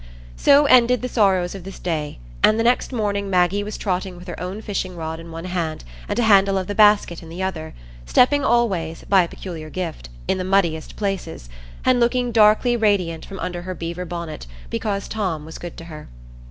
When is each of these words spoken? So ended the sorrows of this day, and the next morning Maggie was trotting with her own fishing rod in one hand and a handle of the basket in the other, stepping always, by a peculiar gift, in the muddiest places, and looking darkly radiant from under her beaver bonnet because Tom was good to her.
So 0.35 0.65
ended 0.65 1.03
the 1.03 1.07
sorrows 1.07 1.53
of 1.53 1.63
this 1.63 1.77
day, 1.77 2.17
and 2.43 2.57
the 2.59 2.63
next 2.63 2.91
morning 2.91 3.29
Maggie 3.29 3.63
was 3.63 3.77
trotting 3.77 4.17
with 4.17 4.27
her 4.27 4.39
own 4.41 4.59
fishing 4.63 4.95
rod 4.95 5.19
in 5.19 5.29
one 5.29 5.45
hand 5.45 5.83
and 6.09 6.17
a 6.17 6.23
handle 6.23 6.57
of 6.57 6.65
the 6.65 6.73
basket 6.73 7.21
in 7.21 7.29
the 7.29 7.43
other, 7.43 7.75
stepping 8.07 8.43
always, 8.43 9.03
by 9.07 9.21
a 9.21 9.27
peculiar 9.27 9.69
gift, 9.69 10.09
in 10.27 10.39
the 10.39 10.43
muddiest 10.43 10.95
places, 10.95 11.49
and 11.85 11.99
looking 11.99 12.31
darkly 12.31 12.75
radiant 12.75 13.27
from 13.27 13.37
under 13.41 13.61
her 13.61 13.75
beaver 13.75 14.05
bonnet 14.05 14.47
because 14.71 15.07
Tom 15.07 15.45
was 15.45 15.59
good 15.59 15.77
to 15.77 15.83
her. 15.85 16.07